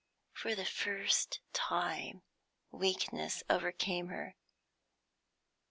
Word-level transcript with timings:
For 0.33 0.55
the 0.55 0.65
first 0.65 1.41
time, 1.53 2.23
weakness 2.71 3.43
overcame 3.51 4.07
her. 4.07 4.35